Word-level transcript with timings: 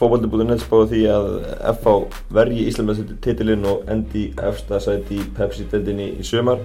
fókbaldi.net 0.00 0.62
spáði 0.64 0.86
því 0.94 1.00
að 1.12 1.26
FH 1.74 1.92
vergi 2.32 2.62
Íslandmessi 2.70 3.04
titilinn 3.20 3.66
og 3.68 3.82
endi 3.92 4.22
efsta 4.40 4.80
sæti 4.80 5.18
í 5.20 5.26
Pepsi-deldinni 5.36 6.06
í 6.16 6.24
sömar. 6.24 6.62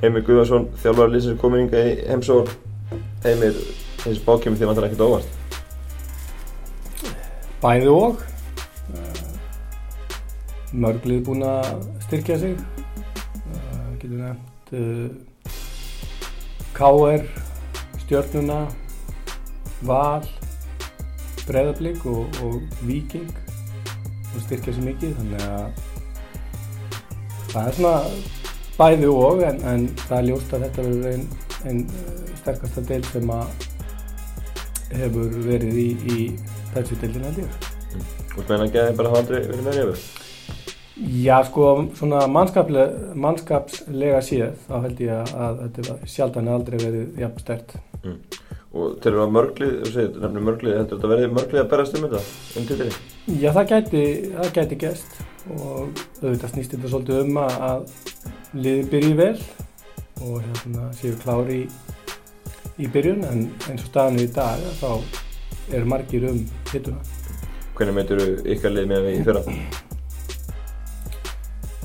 Heimir 0.00 0.22
Guðvarsson, 0.24 0.68
þjálfar 0.80 1.10
Lísins 1.10 1.40
kominninga 1.42 1.80
í 1.90 1.96
heimsór. 2.06 2.46
Heimir, 3.24 3.58
þessi 4.04 4.20
spá 4.20 4.32
kemur 4.40 4.56
því 4.60 4.64
að 4.68 4.70
það 4.70 4.82
er 4.82 4.88
ekkert 4.88 5.06
óvart. 5.08 5.30
Bæði 7.60 7.90
og. 7.92 8.22
Mörglið 10.70 11.24
búin 11.26 11.42
að 11.44 11.84
styrkja 12.06 12.38
sig. 12.40 12.54
Getur 13.98 14.18
nefnt 14.22 14.68
K.R. 16.78 17.26
Stjörnuna, 18.04 18.62
Val, 19.84 20.24
Breðablík 21.50 22.06
og, 22.10 22.40
og 22.46 22.82
Viking 22.86 23.30
og 24.30 24.42
styrkja 24.46 24.76
sér 24.76 24.86
mikið 24.86 25.16
þannig 25.18 25.46
að 25.50 25.86
það 27.50 27.62
er 27.66 27.78
svona 27.78 27.94
bæði 28.78 29.12
og 29.12 29.42
en, 29.44 29.62
en 29.66 29.88
það 30.06 30.18
er 30.20 30.28
ljóst 30.30 30.54
að 30.54 30.66
þetta 30.68 30.86
verður 30.86 31.14
einn 31.14 31.26
ein 31.68 31.82
sterkasta 32.40 32.84
deil 32.88 33.02
sem 33.10 33.32
að 33.34 33.66
hefur 34.96 35.36
verið 35.44 35.76
í, 35.80 35.88
í 36.14 36.20
Pepsi-deildin 36.70 37.26
held 37.26 37.42
ég. 37.42 37.68
Þú 38.30 38.38
veist 38.38 38.50
meina 38.50 38.66
að 38.66 38.74
geði 38.76 38.96
bara 38.98 39.12
hafa 39.12 39.22
aldrei 39.24 39.38
verið 39.42 39.64
með 39.66 39.78
reyfur? 39.80 40.08
Já 41.00 41.36
sko 41.48 41.66
svona 41.96 42.26
mannskapslega 42.28 44.20
séð 44.24 44.58
þá 44.66 44.74
held 44.84 45.02
ég 45.02 45.14
að, 45.16 45.32
að 45.44 45.60
þetta 45.64 46.12
sjaldan 46.14 46.50
aldrei 46.52 46.78
verið 46.82 47.20
jafn 47.22 47.44
stert. 47.44 47.76
Mm. 48.04 48.18
Og 48.70 49.00
til 49.02 49.10
að 49.18 49.32
mörglið, 49.34 49.72
þú 49.80 49.90
segir, 49.90 50.10
nefnir 50.22 50.44
mörglið, 50.46 50.76
heldur 50.78 50.98
þetta 51.00 51.08
að 51.08 51.12
verði 51.12 51.30
mörglið 51.34 51.60
að 51.60 51.70
berast 51.72 51.96
um 51.98 52.04
þetta, 52.04 52.20
um 52.60 52.66
titilin? 52.68 52.98
Já, 53.40 53.48
það 53.56 53.64
gæti, 53.72 54.02
það 54.36 54.52
gæti 54.58 54.78
gæst 54.84 55.16
og 55.56 56.02
auðvitað 56.20 56.52
snýst 56.52 56.76
þetta 56.76 56.90
svolítið 56.92 57.18
um 57.24 57.40
að 57.42 57.90
liði 58.54 58.84
byrji 58.92 59.16
vel 59.18 59.32
og 60.22 60.36
hérna 60.44 60.86
séu 61.00 61.18
klári 61.24 61.58
í, 61.64 61.66
í 62.78 62.92
byrjun 62.94 63.26
en 63.26 63.42
eins 63.66 63.82
og 63.82 63.90
staðinu 63.90 64.28
í 64.28 64.30
dag 64.38 64.62
þá 64.78 64.90
er 65.74 65.90
margir 65.90 66.30
um 66.30 66.40
hittuna. 66.70 67.02
Hvernig 67.74 67.98
meitur 67.98 68.22
ykkar 68.54 68.76
lið 68.76 68.90
með 68.92 69.06
við 69.08 69.18
í 69.18 69.26
fyrra? 69.26 69.44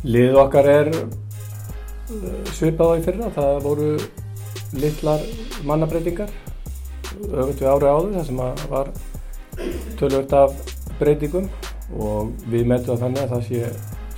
Liðið 0.06 0.42
okkar 0.46 0.74
er 0.78 0.94
svipað 2.54 2.94
á 2.94 2.96
í 3.02 3.06
fyrra, 3.10 3.34
það 3.34 3.62
voru 3.66 3.94
litlar 4.78 5.24
mannabreitingar 5.66 6.30
öfund 7.24 7.60
við 7.60 7.70
árið 7.72 7.90
áður 7.92 8.16
þar 8.16 8.28
sem 8.30 8.42
var 8.72 8.92
tölvöld 10.00 10.36
af 10.36 10.58
breytingum 11.00 11.48
og 12.00 12.34
við 12.52 12.68
metum 12.72 13.00
þannig 13.00 13.24
að 13.24 13.34
það 13.36 13.46
sé, 13.50 13.60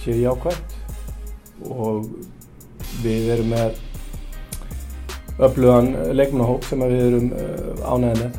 sé 0.02 0.18
jákvæmt 0.22 0.76
og 1.74 2.08
við 3.04 3.32
erum 3.36 3.54
með 3.54 3.84
öflugan 5.48 5.92
leikmannahóp 6.18 6.66
sem 6.66 6.82
við 6.82 7.04
erum 7.08 7.30
ánæðið 7.84 8.22
með. 8.24 8.38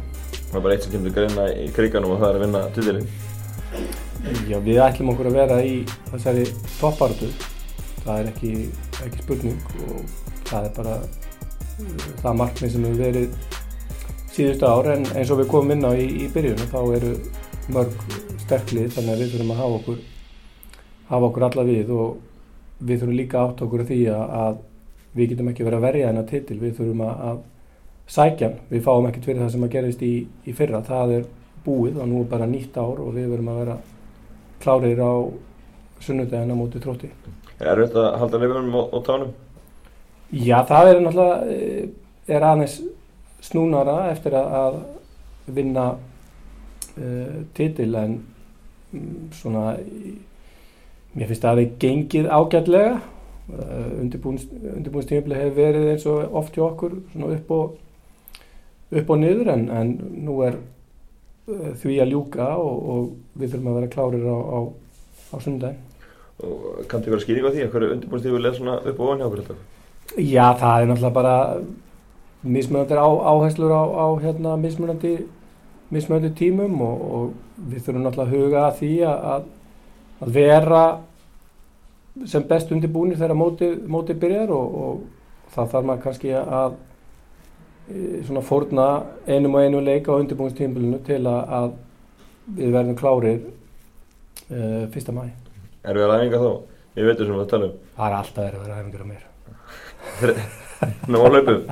Það 0.49 0.59
er 0.59 0.65
bara 0.65 0.75
eitt 0.75 0.87
sem 0.87 0.95
kemur 0.95 1.15
greina 1.15 1.47
í 1.53 1.69
kriganum 1.77 2.15
og 2.15 2.23
það 2.23 2.31
er 2.31 2.39
að 2.39 2.45
vinna 2.47 2.63
titilinn. 2.75 3.11
Já, 4.49 4.59
við 4.65 4.81
ætlum 4.83 5.13
okkur 5.13 5.29
að 5.31 5.39
vera 5.39 5.61
í 5.63 5.77
þessari 6.09 6.47
topparötu. 6.79 7.29
Það 8.03 8.15
er 8.17 8.31
ekki, 8.33 8.53
ekki 9.05 9.23
spurning 9.23 9.59
og 9.87 10.03
það 10.49 10.69
er 10.71 10.75
bara 10.79 10.97
það 12.23 12.39
markmið 12.41 12.75
sem 12.75 12.87
hefur 12.89 13.03
verið 13.05 13.58
síðustu 14.39 14.69
ár 14.71 14.93
en 14.93 15.05
eins 15.19 15.31
og 15.35 15.41
við 15.41 15.51
komum 15.51 15.75
inn 15.75 15.87
á 15.87 15.91
í, 15.99 16.07
í 16.23 16.31
byrjunum 16.31 16.71
þá 16.71 16.81
eru 16.95 17.13
mörg 17.75 18.03
sterklið 18.45 18.93
þannig 18.95 19.13
að 19.13 19.23
við 19.23 19.33
þurfum 19.33 19.53
að 19.53 19.61
hafa 19.63 19.79
okkur 19.79 20.01
hafa 21.09 21.29
okkur 21.29 21.47
alla 21.49 21.65
við 21.67 21.93
og 21.95 22.19
við 22.79 23.01
þurfum 23.01 23.19
líka 23.19 23.41
átt 23.43 23.63
okkur 23.67 23.85
því 23.89 23.99
að, 24.15 24.61
við 25.19 25.33
getum 25.33 25.51
ekki 25.51 25.67
verið 25.67 25.79
að 25.81 25.87
verja 25.89 26.11
þennan 26.11 26.29
titil, 26.29 26.59
við 26.61 26.77
þurfum 26.77 27.03
að, 27.09 27.25
að 27.31 27.41
sækja 28.15 28.51
við 28.69 28.85
fáum 28.87 29.09
ekkert 29.09 29.27
fyrir 29.29 29.43
það 29.43 29.51
sem 29.55 29.67
að 29.67 29.75
gerist 29.75 30.05
í, 30.07 30.13
í 30.47 30.55
fyrra, 30.57 30.83
það 30.87 31.15
er 31.17 31.25
búið 31.65 31.99
og 31.99 32.09
nú 32.09 32.23
er 32.23 32.31
bara 32.31 32.49
nýtt 32.49 32.79
ár 32.79 33.03
og 33.03 33.11
við 33.17 33.33
verum 33.33 33.51
að 33.53 33.59
vera 33.65 33.77
klárir 34.63 35.03
á 35.03 35.13
sunnudegina 36.05 36.55
móti 36.55 36.79
trótti. 36.83 37.11
Er 37.59 37.83
þetta 37.83 38.05
að 38.13 38.21
halda 38.23 38.41
nefnum 38.45 38.79
á, 38.79 38.83
á 38.95 38.99
tánum? 39.03 39.35
Já, 40.31 40.61
það 40.69 40.93
er 40.93 41.03
náttúrulega, 41.03 41.59
er 42.29 42.47
aðeins 42.53 42.79
snúnara 43.45 44.09
eftir 44.13 44.37
að, 44.39 44.55
að 44.59 44.79
vinna 45.59 45.87
uh, 45.95 47.37
titil 47.57 47.91
en 47.99 48.17
um, 48.93 49.29
svona 49.35 49.71
mér 51.15 51.31
finnst 51.31 51.45
að 51.45 51.49
það 51.49 51.55
hefði 51.55 51.69
gengið 51.85 52.31
ágætlega. 52.31 52.97
Uh, 53.49 53.93
undirbúinstímafli 54.05 55.39
hefur 55.39 55.55
verið 55.57 55.93
eins 55.95 56.09
og 56.11 56.35
oft 56.37 56.57
hjá 56.57 56.67
okkur 56.67 56.99
svona 57.15 57.31
upp 57.39 57.55
og 57.57 57.79
upp 58.99 59.13
og 59.15 59.21
niður 59.21 59.53
en, 59.55 59.65
en 59.73 59.95
nú 60.27 60.37
er 60.45 60.59
uh, 61.49 61.73
því 61.81 61.97
að 62.05 62.13
ljúka 62.13 62.51
og, 62.61 62.77
og 62.93 63.41
við 63.41 63.55
þurfum 63.55 63.71
að 63.73 63.79
vera 63.81 63.93
klárir 63.95 64.29
á, 64.29 64.37
á, 64.37 64.59
á 65.33 65.37
sundaginn 65.45 65.85
Og 66.39 66.85
kanntu 66.87 67.11
vera 67.11 67.25
skýring 67.25 67.49
á 67.49 67.51
því? 67.51 67.65
Að 67.65 67.73
hverju 67.73 67.95
undirbúinstímafli 67.97 68.51
er 68.51 68.55
svona 68.55 68.77
upp 68.79 69.01
og 69.01 69.09
ofan 69.09 69.19
hjá 69.19 69.27
okkur 69.27 69.41
alltaf? 69.43 69.63
Já, 70.17 70.45
það 70.61 70.83
er 70.83 70.91
náttúrulega 70.91 71.17
bara 71.17 71.35
mismunandi 72.43 72.95
á, 72.95 73.09
áherslur 73.09 73.75
á, 73.75 73.83
á 73.83 74.07
hérna, 74.23 74.57
mismunandi, 74.61 75.15
mismunandi 75.91 76.33
tímum 76.39 76.81
og, 76.85 77.05
og 77.19 77.69
við 77.71 77.87
þurfum 77.87 78.05
náttúrulega 78.07 78.29
að 78.29 78.35
huga 78.35 78.65
að 78.67 78.77
því 78.81 78.93
að, 79.11 79.47
að 80.23 80.35
vera 80.39 80.83
sem 82.27 82.45
best 82.51 82.73
undirbúinir 82.75 83.19
þegar 83.19 83.39
mótið 83.39 83.75
móti 83.91 84.17
byrjar 84.19 84.53
og, 84.55 84.79
og 84.85 85.51
það 85.55 85.73
þarf 85.75 85.91
maður 85.91 86.05
kannski 86.07 86.35
að 86.39 86.79
svona 88.27 88.43
fórna 88.45 88.87
einum 89.27 89.55
og 89.57 89.65
einu 89.65 89.81
leika 89.81 90.13
á 90.13 90.21
undirbúinstímbilinu 90.21 90.99
til 91.07 91.23
að, 91.25 91.53
að 91.59 91.69
við 92.59 92.75
verðum 92.75 92.99
klárið 92.99 93.47
uh, 94.53 94.85
fyrsta 94.93 95.15
mæ. 95.17 95.23
Erum 95.85 96.03
við 96.03 96.05
að 96.05 96.13
ræðinga 96.13 96.43
þá? 96.43 96.51
Ég 96.99 97.09
veit 97.09 97.21
þessum 97.21 97.39
að 97.39 97.49
tala 97.53 97.69
um. 97.69 97.79
Það 97.97 98.09
er 98.09 98.19
alltaf 98.19 98.45
verið 98.45 98.59
að 98.59 98.67
vera 98.67 98.77
ræðingar 98.77 99.05
á 99.05 99.09
mér. 99.13 99.23
Ná 101.09 101.19
að 101.19 101.33
hlaupum? 101.33 101.65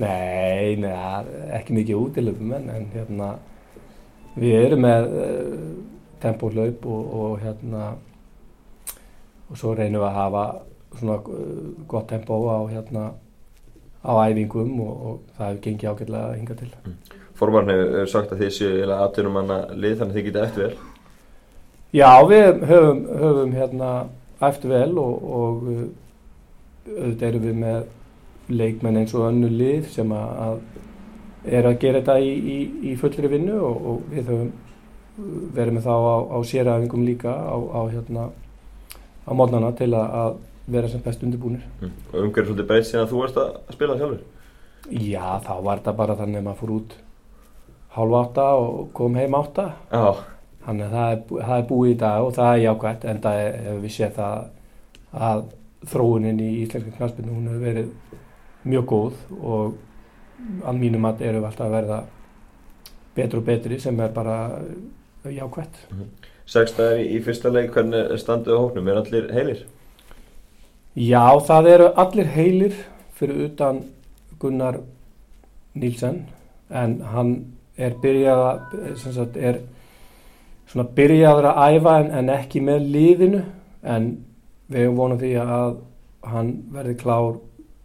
Nei, 0.00 0.76
neða, 0.80 1.22
ekki 1.58 1.76
mikið 1.76 1.98
út 1.98 2.18
í 2.18 2.24
hlaupum 2.24 2.52
en, 2.56 2.68
en 2.72 2.86
hérna 2.94 3.30
við 4.40 4.56
erum 4.60 4.84
með 4.86 5.08
uh, 5.10 5.64
tempóhlaup 6.22 6.86
og, 6.88 7.16
og 7.20 7.34
hérna 7.42 7.90
og 9.50 9.58
svo 9.58 9.74
reynum 9.74 10.00
við 10.00 10.08
að 10.08 10.16
hafa 10.16 10.44
svona 11.00 11.18
uh, 11.20 11.66
gott 11.90 12.08
tempó 12.12 12.38
á 12.48 12.58
hérna 12.70 13.10
á 14.00 14.12
æfingum 14.24 14.78
og, 14.80 14.94
og 15.10 15.36
það 15.36 15.50
hefur 15.50 15.62
gengið 15.66 15.90
ágætlega 15.90 16.22
að 16.30 16.38
hinga 16.38 16.58
til. 16.62 16.70
Mm. 16.84 16.96
Formarni 17.40 17.76
hefur 17.76 18.12
sagt 18.14 18.32
að 18.32 18.44
þið 18.44 18.56
séu 18.56 18.80
eða 18.84 19.02
aðtunum 19.04 19.36
manna 19.36 19.60
lið 19.74 20.00
þannig 20.00 20.14
að 20.14 20.18
þið 20.18 20.28
getið 20.30 20.46
eftir 20.46 20.66
vel. 20.66 20.74
Já, 21.90 22.10
við 22.30 22.64
höfum, 22.70 23.00
höfum 23.20 23.56
hérna 23.58 23.94
eftir 24.48 24.72
vel 24.72 24.92
og, 25.02 25.24
og 25.40 25.64
auðvitað 26.90 27.26
erum 27.28 27.44
við 27.44 27.56
með 27.60 27.80
leikmenn 28.50 29.00
eins 29.00 29.14
og 29.14 29.28
önnu 29.30 29.50
lið 29.52 29.88
sem 29.94 30.12
að 30.14 30.60
er 31.44 31.66
að 31.66 31.78
gera 31.80 32.00
þetta 32.02 32.18
í, 32.20 32.30
í, 32.30 32.58
í 32.90 32.96
fullri 33.00 33.30
vinnu 33.32 33.56
og, 33.64 33.86
og 33.90 34.12
við 34.12 34.30
höfum 34.30 34.50
verið 35.56 35.76
með 35.76 35.86
þá 35.86 35.94
á, 35.94 36.16
á 36.32 36.38
séræfingum 36.48 37.04
líka 37.06 37.32
á, 37.32 37.56
á 37.56 37.80
hérna 37.90 38.30
á 39.24 39.30
mótnana 39.36 39.72
til 39.76 39.92
að, 39.94 40.16
að 40.22 40.36
vera 40.70 40.90
sem 40.90 41.02
best 41.04 41.22
undirbúinir. 41.26 41.64
Mm. 41.80 41.94
Og 42.12 42.18
umhverjum 42.24 42.50
svolítið 42.50 42.68
breyst 42.70 42.92
síðan 42.92 43.06
að 43.06 43.12
þú 43.12 43.22
varst 43.22 43.40
að 43.40 43.76
spila 43.76 43.96
sjálfur? 44.00 44.20
Já, 44.90 45.24
þá 45.44 45.54
var 45.66 45.80
þetta 45.80 45.96
bara 45.98 46.18
þannig 46.18 46.40
að 46.40 46.46
maður 46.46 46.60
fór 46.60 46.74
út 46.76 46.94
hálf 47.96 48.18
átta 48.20 48.46
og 48.60 48.92
kom 48.96 49.18
heim 49.18 49.36
átta. 49.38 49.66
Já. 49.90 50.24
Þannig 50.64 50.86
að 50.86 50.96
það 50.96 51.12
er, 51.12 51.20
það 51.48 51.56
er 51.56 51.68
búið 51.70 51.90
í 51.90 51.98
dag 52.00 52.26
og 52.26 52.34
það 52.36 52.52
er 52.52 52.62
jákvæmt 52.64 53.06
en 53.10 53.22
það 53.24 53.40
hefur 53.40 53.82
við 53.84 53.94
séð 53.96 54.16
það 54.20 54.48
að 55.30 55.44
þróunin 55.90 56.42
í 56.44 56.50
íslenska 56.62 56.92
knastbyrnu 56.98 57.34
hún 57.34 57.48
hefur 57.48 57.64
verið 57.64 58.18
mjög 58.64 58.86
góð 58.86 59.20
og 59.40 59.74
að 60.64 60.80
mínum 60.80 61.04
að 61.08 61.22
eru 61.28 61.44
alltaf 61.44 61.66
að 61.66 61.76
verða 61.76 62.00
betur 63.16 63.40
og 63.40 63.44
betri 63.44 63.80
sem 63.80 64.00
er 64.00 64.12
bara 64.14 64.36
jákvæmt. 65.24 65.76
Mm 65.90 65.98
-hmm. 65.98 66.28
Sextaðar 66.46 66.98
í, 66.98 67.16
í 67.16 67.22
fyrsta 67.22 67.48
leik, 67.48 67.72
hvernig 67.72 68.18
standuðu 68.18 68.58
hóknum? 68.58 68.88
Er 68.88 68.96
allir 68.96 69.32
heilir? 69.32 69.66
Já, 70.96 71.38
það 71.46 71.66
eru 71.66 71.92
allir 71.96 72.26
heilir 72.26 72.74
fyrir 73.14 73.44
utan 73.44 73.84
Gunnar 74.38 74.80
Nílsen 75.74 76.26
en 76.70 77.00
hann 77.00 77.44
er 77.78 77.94
byrjað 78.02 78.60
sagt, 78.96 79.36
er 79.36 79.60
svona 80.66 80.88
byrjaður 80.96 81.44
að 81.50 81.76
æfa 81.76 81.94
en, 82.00 82.10
en 82.10 82.32
ekki 82.34 82.60
með 82.60 82.88
liðinu 82.94 83.42
en 83.82 84.10
við 84.70 84.84
hefum 84.84 84.96
vonað 84.96 85.24
því 85.24 85.32
að 85.44 85.76
hann 86.32 86.50
verði 86.74 86.96
klár 87.00 87.38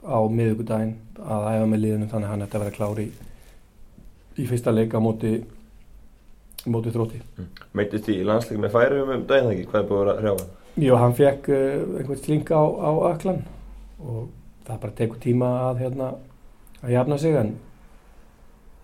á 0.05 0.19
miðugudaginn 0.29 0.95
að 1.25 1.47
æfa 1.51 1.67
með 1.71 1.81
liðinu 1.83 2.09
þannig 2.11 2.27
að 2.27 2.33
hann 2.33 2.45
ætti 2.45 2.57
að 2.57 2.63
vera 2.65 2.75
klár 2.77 3.01
í, 3.01 3.07
í 4.37 4.47
fyrsta 4.49 4.73
leika 4.75 5.01
móti 5.03 5.33
mótið 6.65 6.97
þrótti 6.97 7.21
Meittist 7.77 8.09
í 8.09 8.21
landsleik 8.25 8.61
með 8.61 8.73
færiðum 8.75 9.13
um 9.15 9.27
daginn 9.29 9.51
ekki, 9.53 9.67
hvað 9.71 9.81
er 9.81 9.89
búið 9.89 10.11
að 10.13 10.21
hrjáfa? 10.23 10.47
Jú, 10.85 10.95
hann 10.99 11.15
fekk 11.15 11.51
uh, 11.55 11.99
einhvern 11.99 12.23
sling 12.23 12.49
á, 12.51 12.61
á 12.63 12.91
öklan 13.11 13.43
og 14.01 14.25
það 14.67 14.81
bara 14.81 14.97
tekur 14.97 15.21
tíma 15.23 15.51
að 15.69 15.83
hérna 15.85 16.09
að 16.81 16.95
jafna 16.95 17.19
sig 17.21 17.37
en 17.39 17.53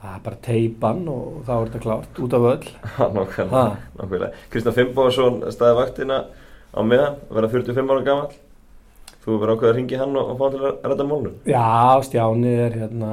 það 0.02 0.14
er 0.16 0.22
bara 0.26 0.40
teipan 0.46 1.02
og 1.12 1.42
þá 1.48 1.52
er 1.56 1.66
þetta 1.66 1.82
klárt 1.86 2.22
út 2.26 2.38
af 2.38 2.48
öll 2.52 2.70
Nákvæmlega. 3.18 4.32
Kristján 4.54 4.78
Fimboðsson 4.78 5.44
staði 5.54 5.78
vaktina 5.78 6.24
á 6.72 6.80
meðan, 6.86 7.20
verða 7.30 7.52
45 7.52 7.92
ára 7.92 8.06
gamall. 8.08 8.40
Þú 9.22 9.36
verður 9.38 9.56
ákveð 9.56 9.70
að 9.70 9.76
ringi 9.78 9.98
hann 10.02 10.16
og, 10.18 10.30
og 10.32 10.38
fá 10.40 10.46
hann 10.48 10.56
til 10.56 10.64
að 10.66 10.88
ræta 10.92 11.06
málunum. 11.06 11.34
Já, 11.46 11.66
Stjáni 12.08 12.54
er 12.64 12.78
hérna 12.80 13.12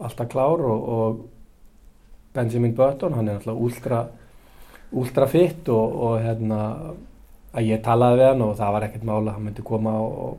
alltaf 0.00 0.30
klár 0.32 0.64
og, 0.66 0.88
og 0.96 1.20
Benjamin 2.34 2.74
Button, 2.74 3.14
hann 3.14 3.28
er 3.28 3.38
alltaf 3.38 3.58
ultra, 3.58 4.00
ultra 4.90 5.28
fit 5.30 5.68
og, 5.70 5.94
og 6.06 6.16
hérna 6.24 6.60
að 7.50 7.66
ég 7.66 7.82
talaði 7.84 8.20
við 8.20 8.28
hann 8.32 8.46
og 8.46 8.56
það 8.58 8.72
var 8.76 8.86
ekkert 8.86 9.06
mála, 9.06 9.34
hann 9.34 9.46
myndi 9.46 9.66
koma 9.66 9.92
og, 10.02 10.38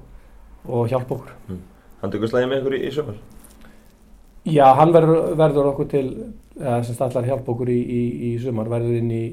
og 0.67 0.91
hjálpa 0.91 1.15
okkur. 1.17 1.61
Hann 2.01 2.13
tökur 2.13 2.31
slæði 2.31 2.49
með 2.51 2.61
ykkur 2.61 2.75
í, 2.75 2.81
í 2.87 2.91
sömur. 2.95 3.21
Já, 4.51 4.65
hann 4.79 4.91
verður, 4.95 5.35
verður 5.37 5.71
okkur 5.71 5.89
til, 5.91 6.05
sem 6.57 6.95
stallar 6.95 7.27
hjálpa 7.27 7.53
okkur 7.53 7.71
í, 7.71 7.77
í, 7.79 8.01
í 8.31 8.33
sumar, 8.41 8.71
verður 8.71 8.99
inn 8.99 9.11
í, 9.13 9.23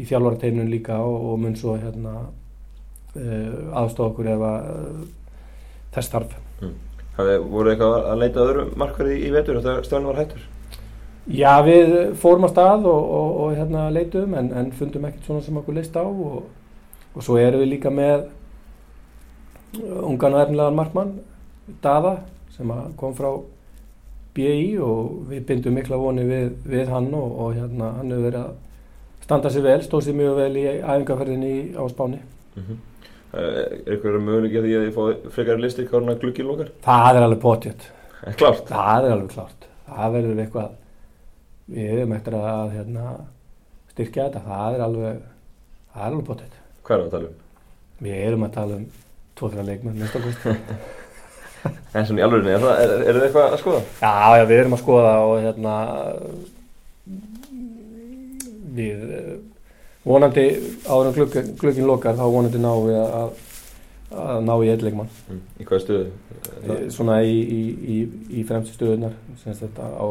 í 0.00 0.08
þjálfarateynun 0.08 0.72
líka 0.72 0.98
og, 1.04 1.16
og 1.30 1.42
mun 1.44 1.56
svo 1.56 1.76
hérna 1.78 2.16
aðstofa 3.16 4.10
okkur 4.10 4.30
ef 4.30 4.46
að 4.46 4.70
uh, 4.70 5.02
þess 5.96 6.12
þarf. 6.14 6.38
Hafið 7.16 7.46
voru 7.50 7.72
eitthvað 7.72 8.08
að 8.12 8.22
leita 8.22 8.44
öðru 8.44 8.64
markverði 8.78 9.18
í, 9.18 9.30
vetur 9.34 9.60
þegar 9.60 9.86
stjórn 9.86 10.08
var 10.10 10.20
hættur? 10.22 10.44
Já, 11.30 11.52
við 11.62 11.92
fórum 12.18 12.46
á 12.46 12.50
stað 12.50 12.86
og, 12.90 13.02
og, 13.18 13.32
og 13.44 13.56
hérna 13.58 13.88
leituðum 13.92 14.34
en, 14.38 14.52
en 14.56 14.70
fundum 14.74 15.04
ekkert 15.06 15.28
svona 15.28 15.44
sem 15.44 15.58
okkur 15.60 15.76
leist 15.76 15.98
á 15.98 16.02
og, 16.02 16.46
og 17.12 17.26
svo 17.26 17.36
erum 17.38 17.62
við 17.62 17.74
líka 17.74 17.92
með 17.92 18.28
ungan 19.78 20.34
og 20.34 20.40
erfnilegan 20.40 20.78
markmann, 20.78 21.12
Dada, 21.82 22.16
sem 22.56 22.70
kom 22.98 23.12
frá 23.14 23.28
BI 24.34 24.78
og 24.82 25.28
við 25.30 25.44
bindum 25.46 25.76
mikla 25.78 25.98
voni 26.00 26.24
við, 26.26 26.50
við 26.66 26.90
hann 26.90 27.10
og, 27.14 27.36
og 27.44 27.54
hérna 27.58 27.92
hann 27.98 28.10
hefur 28.10 28.26
verið 28.26 28.40
að 28.40 29.26
standa 29.26 29.52
sér 29.52 29.66
vel, 29.66 29.80
stóð 29.84 30.06
sér 30.06 30.16
mjög 30.18 30.38
vel 30.40 30.52
í 30.58 30.64
æfingarferðinni 30.80 31.54
á 31.78 31.82
Spáni. 31.90 32.22
Mm 32.56 32.62
-hmm. 32.62 32.78
Er 33.30 33.74
eitthvað 33.86 34.16
möguleik 34.26 34.54
að 34.58 34.64
því 34.66 34.72
að 34.74 34.84
þið 34.86 34.94
fá 34.96 35.32
frekar 35.36 35.60
listi 35.62 35.84
hvað 35.86 36.00
hann 36.00 36.12
að 36.14 36.22
gluggi 36.24 36.46
lókar? 36.46 36.70
Það 36.82 37.10
er 37.20 37.26
alveg 37.26 37.40
potjött, 37.44 37.84
En 38.26 38.34
klárt. 38.40 38.64
það 38.70 39.04
er 39.06 39.12
alveg 39.14 39.28
klart. 39.36 39.68
Það 39.90 40.14
verður 40.16 40.40
eitthvað, 40.44 40.72
við 41.70 41.92
erum 41.94 42.14
eftir 42.16 42.36
að 42.40 42.72
hérna, 42.74 43.04
styrkja 43.92 44.24
þetta, 44.28 44.42
það 44.48 44.74
er 44.78 44.82
alveg, 44.88 45.20
það 45.94 46.02
er 46.02 46.08
alveg 46.10 46.26
potjött. 46.32 46.56
Hvað 46.86 46.96
er 46.96 47.04
það 47.04 47.06
að 47.06 47.14
tala 47.14 47.30
um? 47.30 47.38
Við 48.00 48.18
erum 48.26 48.46
að 48.48 48.52
tala 48.58 48.80
um 48.80 48.84
tvo-þrjá 49.40 49.64
leikmenn, 49.70 50.00
minnst 50.00 50.18
okkur. 50.20 50.34
En 51.92 52.06
svona 52.08 52.22
í 52.22 52.24
alvörinni, 52.24 52.52
er, 52.54 52.62
það- 52.64 52.78
er, 52.80 52.92
er 53.10 53.16
eitthvað 53.26 53.54
að 53.54 53.58
skoða? 53.60 53.80
Já, 54.00 54.12
já, 54.40 54.44
við 54.48 54.60
erum 54.62 54.74
að 54.76 54.80
skoða 54.80 55.10
og 55.26 55.32
hérna 55.44 55.72
við 58.78 59.02
eh, 59.16 59.32
vonandi 60.04 60.44
áður 60.88 61.10
en 61.10 61.54
glugginn 61.60 61.88
lokar 61.88 62.16
þá 62.18 62.24
vonandi 62.32 62.60
ná 62.62 62.70
við 62.86 62.98
að, 63.00 63.30
að 64.16 64.42
ná 64.46 64.52
í 64.64 64.70
einn 64.72 64.84
leikmann 64.86 65.10
Mm. 65.30 65.40
Í 65.60 65.64
hvaða 65.68 65.82
stöðu? 65.84 66.90
Svona 66.90 67.20
í, 67.22 67.36
í, 67.40 67.60
í, 67.94 67.96
í 68.40 68.44
fremstu 68.48 68.74
stöðunar 68.78 69.12
þetta 69.44 69.86
á, 69.94 70.06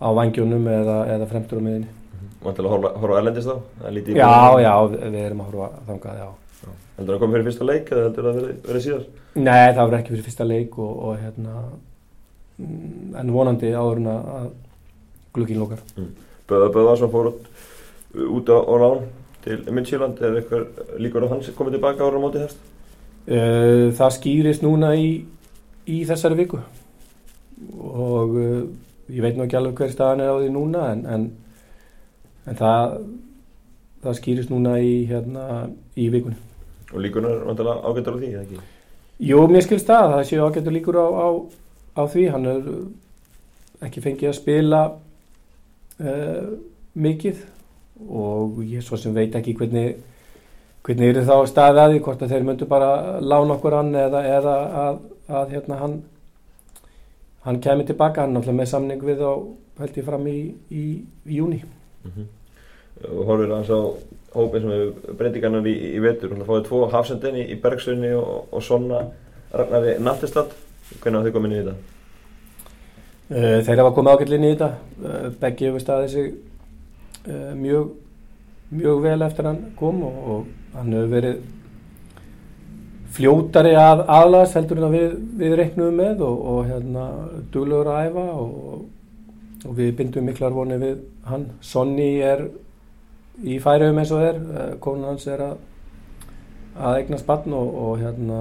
á 0.00 0.08
vangjónum 0.16 0.68
eða, 0.72 0.98
eða 1.16 1.30
fremstur 1.30 1.60
á 1.60 1.66
miðinni 1.66 1.94
Vantilega 2.38 2.70
að 2.70 2.74
horfa, 2.76 2.90
horfa 3.02 3.18
erlendist 3.18 3.48
þá? 3.50 3.56
Já, 4.14 4.28
búinu. 4.30 4.62
já, 4.62 4.74
við 5.10 5.18
erum 5.24 5.42
að 5.42 5.50
horfa 5.50 5.68
þangað, 5.88 6.20
já 6.22 6.28
Heldur 6.98 7.12
það 7.12 7.16
að 7.16 7.20
koma 7.22 7.34
fyrir 7.36 7.46
fyrsta 7.46 7.66
leik 7.68 7.90
eða 7.94 8.04
heldur 8.08 8.26
það 8.26 8.38
að 8.38 8.46
veri 8.68 8.80
síðar? 8.82 9.02
Nei, 9.38 9.66
það 9.68 9.82
verður 9.84 9.98
ekki 9.98 10.12
fyrir 10.14 10.24
fyrsta 10.26 10.46
leik 10.48 10.78
og, 10.82 10.94
og 11.08 11.20
hérna 11.22 11.52
mm, 12.58 13.12
en 13.22 13.30
vonandi 13.34 13.70
áður 13.74 14.00
en 14.02 14.08
að 14.14 14.48
glugginn 15.36 15.60
lokar 15.62 15.82
Böða 16.48 16.70
Böðvarsson 16.74 17.12
fór 17.12 17.28
út, 17.30 17.46
út 18.14 18.48
á, 18.48 18.58
á 18.64 18.74
lán 18.80 19.06
til 19.44 19.60
Midtjylland 19.72 20.20
er 20.22 20.40
eitthvað 20.40 20.96
líkur 21.00 21.24
að 21.24 21.32
hann 21.34 21.44
sé 21.44 21.54
komið 21.56 21.78
tilbaka 21.78 22.06
ára 22.06 22.20
á 22.20 22.22
móti 22.22 22.42
þess? 22.42 22.56
Uh, 23.28 23.92
það 23.96 24.14
skýrist 24.16 24.64
núna 24.64 24.94
í, 24.96 25.08
í 25.84 25.98
þessari 26.08 26.38
viku 26.38 26.62
og 27.76 28.36
uh, 28.38 28.62
ég 29.12 29.24
veit 29.24 29.36
nú 29.36 29.44
ekki 29.44 29.58
alveg 29.58 29.82
hver 29.82 29.92
staðan 29.92 30.24
er 30.24 30.32
á 30.32 30.40
því 30.40 30.50
núna 30.54 30.86
en, 30.94 31.04
en, 31.04 31.26
en 32.48 32.58
það, 32.58 32.96
það 34.06 34.18
skýrist 34.22 34.52
núna 34.52 34.78
í, 34.80 34.94
hérna, 35.10 35.44
í 35.96 36.08
vikunni. 36.12 36.40
Og 36.88 37.04
líkunar 37.04 37.44
vantilega 37.44 37.84
ágættar 37.84 38.16
á 38.16 38.20
því, 38.20 38.32
eða 38.32 38.46
ekki? 38.46 38.62
Jú, 39.28 39.42
mér 39.50 39.66
skilst 39.66 39.90
það, 39.90 40.14
það 40.14 40.24
séu 40.30 40.46
ágættur 40.46 40.76
líkur 40.78 41.00
á, 41.04 41.06
á, 41.12 41.28
á 42.00 42.02
því, 42.08 42.24
hann 42.32 42.48
er 42.48 42.72
ekki 43.84 44.02
fengið 44.02 44.32
að 44.32 44.38
spila 44.40 44.82
uh, 46.00 46.50
mikið 46.96 47.44
og 48.06 48.60
ég 48.62 48.84
svo 48.84 48.98
sem 49.00 49.14
veit 49.14 49.34
ekki 49.34 49.56
hvernig 49.58 49.96
hvernig 50.86 51.10
eru 51.10 51.24
þá 51.26 51.34
staðið 51.50 51.82
að 51.82 51.92
því 51.92 52.02
hvort 52.06 52.22
að 52.22 52.34
þeir 52.34 52.46
myndu 52.46 52.68
bara 52.70 52.90
lána 53.20 53.56
okkur 53.56 53.76
hann 53.76 53.90
eða, 53.94 54.22
eða 54.38 54.54
að, 54.84 55.00
að 55.28 55.54
hérna 55.56 55.80
hann 55.82 55.96
hann 57.44 57.60
kemur 57.64 57.88
tilbaka, 57.88 58.22
hann 58.22 58.36
náttúrulega 58.36 58.60
með 58.60 58.70
samning 58.72 59.04
við 59.04 59.24
á 59.24 59.34
held 59.82 59.98
ég 60.00 60.06
fram 60.06 60.26
í, 60.26 60.38
í, 60.70 60.84
í 61.26 61.40
júni 61.40 61.62
Mm 62.04 62.26
Og 62.98 63.28
horfir 63.28 63.52
hans 63.54 63.68
á 63.70 63.78
hópin 64.34 64.64
sem 64.64 64.70
hefur 64.74 65.14
breytingarnar 65.14 65.66
í, 65.70 65.74
í 65.94 66.00
vetur. 66.02 66.32
Hann 66.34 66.48
fáið 66.48 66.64
tvo 66.66 66.80
hafsendinni 66.90 67.44
í 67.46 67.54
Bergsunni 67.62 68.10
og, 68.18 68.48
og 68.50 68.64
Sonna 68.66 69.04
Ragnari 69.54 69.92
Nattestad. 70.02 70.50
Hvernig 70.98 71.20
hafa 71.20 71.28
þið 71.28 71.36
komin 71.36 71.54
inn 71.54 71.60
í 71.60 71.62
þetta? 71.62 71.76
þeir 73.28 73.82
hafa 73.82 73.94
komið 73.94 74.14
ágætlinni 74.16 74.50
í 74.50 74.56
þetta 74.56 75.30
Beggi 75.40 75.68
hefur 75.68 75.82
staðið 75.84 76.12
sig 76.14 76.28
uh, 77.28 77.52
mjög 77.58 77.94
mjög 78.68 79.00
vel 79.02 79.22
eftir 79.24 79.48
hann 79.48 79.62
kom 79.78 80.02
og, 80.04 80.18
og 80.32 80.76
hann 80.76 80.92
hefur 80.92 81.14
verið 81.14 81.38
fljótari 83.18 83.72
að 83.80 84.04
aðlas 84.12 84.54
heldur 84.58 84.80
en 84.80 84.88
að 84.88 84.96
við, 84.98 85.14
við 85.40 85.54
reiknum 85.62 85.96
með 85.96 86.24
og, 86.26 86.42
og 86.52 86.58
hérna 86.68 87.06
duglegur 87.54 87.88
að 87.92 88.10
æfa 88.10 88.26
og, 88.42 88.82
og 89.64 89.78
við 89.78 89.94
bindum 89.98 90.28
miklar 90.28 90.54
vonið 90.54 90.84
við 90.84 90.98
hann. 91.28 91.48
Sonny 91.64 92.10
er 92.24 92.44
í 93.42 93.56
færiðum 93.62 94.02
eins 94.02 94.12
og 94.14 94.26
er 94.26 94.38
uh, 94.42 94.70
konan 94.82 95.12
hans 95.12 95.26
er 95.30 95.44
að 95.48 95.56
að 96.78 97.00
eignast 97.00 97.26
barn 97.26 97.54
og, 97.58 97.70
og 97.74 98.02
hérna 98.02 98.40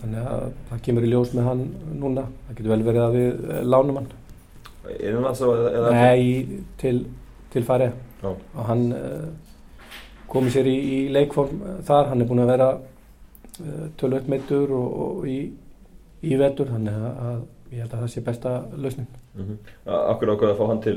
þannig 0.00 0.30
að 0.30 0.46
það 0.70 0.80
kemur 0.86 1.06
í 1.06 1.10
ljós 1.12 1.34
með 1.36 1.48
hann 1.48 1.66
núna. 2.00 2.24
Það 2.46 2.56
getur 2.56 2.72
vel 2.72 2.86
verið 2.88 3.04
að 3.04 3.18
við 3.18 3.44
uh, 3.44 3.60
lánum 3.68 4.00
hann. 4.00 4.08
Nei, 5.94 6.62
til, 6.80 6.96
til 7.54 7.64
færi 7.66 7.90
og 8.24 8.64
hann 8.68 8.84
uh, 8.92 9.26
komið 10.30 10.56
sér 10.56 10.70
í, 10.70 10.74
í 10.74 10.98
leikform 11.14 11.60
uh, 11.62 11.76
þar, 11.86 12.10
hann 12.10 12.24
er 12.24 12.30
búin 12.30 12.42
að 12.44 12.52
vera 12.54 12.70
uh, 12.74 13.84
tölvöld 14.00 14.30
meittur 14.32 14.72
og, 14.74 14.96
og 15.06 15.28
í, 15.30 15.38
í 16.24 16.38
vetur, 16.40 16.72
þannig 16.72 16.96
að, 16.98 17.20
að 17.28 17.74
ég 17.74 17.84
held 17.84 17.92
að 17.92 18.04
það 18.04 18.12
sé 18.12 18.24
besta 18.24 18.54
lausnin. 18.76 19.10
Mm 19.34 19.46
-hmm. 19.46 19.72
Akkur 19.98 20.32
ákveða 20.34 20.52
að 20.52 20.58
fá 20.58 20.66
hann 20.68 20.82
til? 20.82 20.96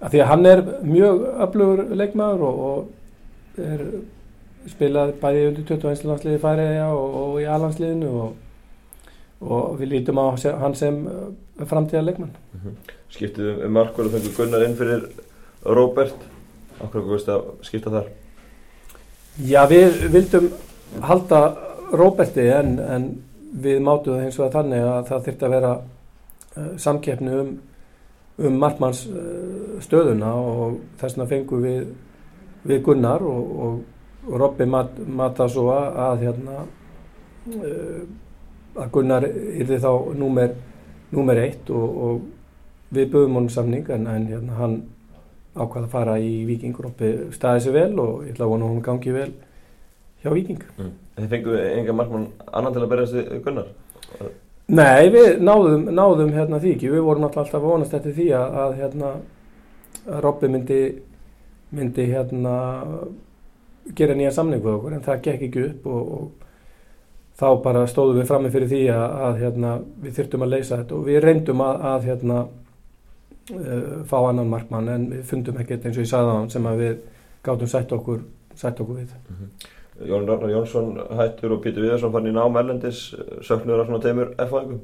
Af 0.00 0.10
því 0.12 0.20
að 0.20 0.28
hann 0.28 0.46
er 0.46 0.62
mjög 0.82 1.22
öflugur 1.46 1.84
leikmaður 1.96 2.42
og, 2.48 2.58
og 2.68 3.60
er 3.64 3.84
spilað 4.68 5.12
bæði 5.20 5.46
undir 5.48 5.64
21 5.68 6.08
landsliði 6.08 6.40
færiðja 6.40 6.88
og, 6.92 7.14
og 7.20 7.40
í 7.40 7.44
A-landsliðinu 7.44 8.10
og, 8.22 8.34
og 9.40 9.78
við 9.80 9.92
lítum 9.92 10.20
á 10.20 10.24
hann 10.60 10.74
sem 10.74 11.04
framtíða 11.68 12.04
leikmann. 12.04 12.34
Skiptið 13.12 13.64
um 13.66 13.76
markvöld 13.76 14.08
og 14.08 14.16
fengur 14.16 14.36
Gunnar 14.36 14.64
inn 14.66 14.76
fyrir 14.76 15.04
Róbert. 15.64 16.30
Akkur 16.82 17.04
ákveðist 17.04 17.30
að 17.32 17.44
skipta 17.64 17.92
þar? 17.94 18.08
Já, 19.42 19.64
við 19.70 20.02
vildum 20.12 20.50
halda 21.02 21.40
Róberti 21.94 22.44
en, 22.54 22.76
en 22.78 23.06
við 23.54 23.80
mátuðum 23.84 24.24
hins 24.24 24.38
vegar 24.38 24.52
þannig 24.58 24.84
að 24.88 25.08
það 25.08 25.24
þyrfti 25.28 25.46
að 25.46 25.54
vera 25.54 25.72
uh, 25.74 26.72
samkeppni 26.84 27.34
um, 27.38 27.50
um 28.44 28.58
markmanns 28.62 29.04
uh, 29.10 29.76
stöðuna 29.84 30.32
og 30.38 30.78
þess 31.00 31.16
vegna 31.16 31.28
fengum 31.30 31.66
við, 31.66 31.84
við 32.66 32.82
Gunnar 32.88 33.26
og, 33.26 33.52
og, 33.66 33.80
og 34.26 34.38
Robby 34.42 34.66
mat, 34.70 34.98
mata 35.06 35.48
svo 35.50 35.68
að, 35.74 36.24
hérna 36.26 36.64
uh, 36.64 38.00
að 38.74 38.90
Gunnar 38.94 39.28
yrði 39.30 39.78
þá 39.82 39.92
númer, 40.18 40.56
númer 41.14 41.42
eitt 41.44 41.70
og, 41.70 42.02
og 42.08 42.94
við 42.94 43.10
buðum 43.14 43.40
honum 43.40 43.54
samning 43.54 43.90
en, 43.90 44.08
en 44.10 44.26
hérna, 44.30 44.58
hann 44.58 44.80
ákvað 45.54 45.84
að 45.86 45.90
fara 45.92 46.18
í 46.18 46.32
Víking 46.48 46.78
Robby 46.78 47.10
staði 47.34 47.64
sér 47.64 47.76
vel 47.76 48.00
og 48.02 48.24
ég 48.26 48.34
ætla 48.34 48.46
að 48.46 48.54
vona 48.54 48.70
hún 48.70 48.84
gangi 48.84 49.14
vel 49.14 49.30
hjá 50.22 50.32
Víking. 50.34 50.62
Mm. 50.78 50.94
Þið 51.18 51.30
fengu 51.30 51.58
enga 51.60 51.96
markmann 51.96 52.26
annan 52.50 52.74
til 52.74 52.82
að 52.82 52.90
berjast 52.90 53.18
við 53.18 53.42
Gunnar? 53.44 53.68
Nei, 54.74 55.10
við 55.12 55.42
náðum, 55.44 55.90
náðum 55.92 56.32
hérna 56.32 56.58
því 56.62 56.74
ekki, 56.74 56.92
við 56.94 57.04
vorum 57.04 57.26
alltaf 57.28 57.52
að 57.52 57.66
vonast 57.66 57.94
eftir 57.94 58.14
því 58.16 58.30
að, 58.38 58.56
að 58.62 58.78
hérna 58.80 59.10
að 60.04 60.22
Robby 60.24 60.48
myndi, 60.52 60.80
myndi 61.74 62.06
hérna 62.08 62.54
gera 63.96 64.16
nýja 64.16 64.32
samning 64.32 64.64
við 64.64 64.78
okkur 64.78 64.96
en 64.96 65.04
það 65.04 65.22
gekk 65.26 65.46
ekki 65.48 65.64
upp 65.68 65.86
og, 65.92 66.14
og 66.16 66.44
þá 67.40 67.46
bara 67.64 67.86
stóðum 67.90 68.20
við 68.20 68.28
frammi 68.30 68.52
fyrir 68.54 68.70
því 68.70 68.82
að, 68.94 69.16
að 69.28 69.40
hérna, 69.42 69.72
við 70.02 70.18
þurftum 70.18 70.46
að 70.46 70.52
leysa 70.54 70.78
þetta 70.78 70.96
og 70.96 71.08
við 71.08 71.20
reyndum 71.24 71.64
að, 71.64 71.86
að 71.90 72.08
hérna, 72.10 72.38
fá 74.08 74.16
annan 74.28 74.48
markmann 74.48 74.88
en 74.88 75.08
við 75.12 75.24
fundum 75.28 75.58
ekkert 75.60 75.84
eins 75.84 75.98
og 75.98 76.04
ég 76.06 76.10
sagði 76.10 76.32
á 76.32 76.38
hann 76.38 76.52
sem 76.52 76.68
við 76.80 76.98
gáttum 77.44 77.68
sætt 77.68 77.92
okkur, 77.92 78.22
sætt 78.56 78.80
okkur 78.80 79.02
við. 79.02 79.16
Jón 80.08 80.26
Ragnar 80.26 80.50
Jónsson 80.50 80.96
hættur 81.18 81.54
og 81.54 81.60
Pítur 81.62 81.84
Viðarsson 81.84 82.12
fann 82.14 82.26
í 82.26 82.32
nám 82.34 82.56
Erlendis 82.58 83.02
söknuður 83.46 83.84
af 83.84 83.90
svona 83.90 84.02
teimur 84.02 84.32
F-fæðingum 84.42 84.80